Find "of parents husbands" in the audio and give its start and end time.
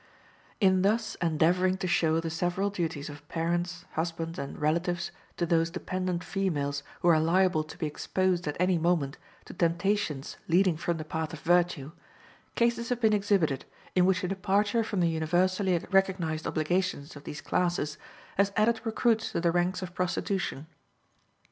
3.07-4.39